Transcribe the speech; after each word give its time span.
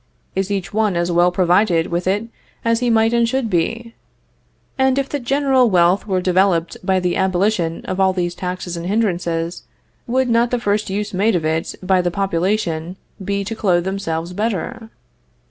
Is 0.33 0.49
each 0.49 0.73
one 0.73 0.95
as 0.95 1.11
well 1.11 1.31
provided 1.31 1.85
with 1.91 2.07
it 2.07 2.23
as 2.65 2.79
he 2.79 2.89
might 2.89 3.13
and 3.13 3.29
should 3.29 3.51
be? 3.51 3.93
And 4.75 4.97
if 4.97 5.07
the 5.07 5.19
general 5.19 5.69
wealth 5.69 6.07
were 6.07 6.19
developed 6.21 6.75
by 6.83 6.99
the 6.99 7.15
abolition 7.15 7.85
of 7.85 7.99
all 7.99 8.11
these 8.11 8.33
taxes 8.33 8.75
and 8.75 8.87
hindrances, 8.87 9.61
would 10.07 10.27
not 10.27 10.49
the 10.49 10.57
first 10.59 10.89
use 10.89 11.13
made 11.13 11.35
of 11.35 11.45
it 11.45 11.75
by 11.83 12.01
the 12.01 12.09
population 12.09 12.95
be 13.23 13.43
to 13.43 13.55
clothe 13.55 13.83
themselves 13.83 14.33
better? 14.33 14.89